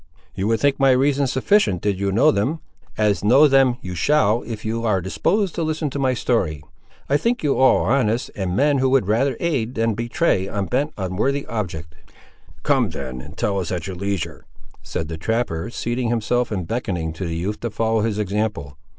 [0.33, 2.59] "You would think my reasons sufficient did you know them,
[2.97, 6.63] as know them you shall if you are disposed to listen to my story.
[7.07, 10.91] I think you all honest, and men who would rather aid than betray one bent
[10.97, 11.93] on a worthy object."
[12.63, 14.47] "Come, then, and tell us at your leisure,"
[14.81, 18.79] said the trapper, seating himself, and beckoning to the youth to follow his example.